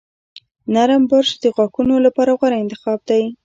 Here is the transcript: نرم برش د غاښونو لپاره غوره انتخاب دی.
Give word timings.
نرم 0.73 1.03
برش 1.11 1.29
د 1.43 1.45
غاښونو 1.55 1.95
لپاره 2.05 2.31
غوره 2.39 2.57
انتخاب 2.63 2.99
دی. 3.09 3.23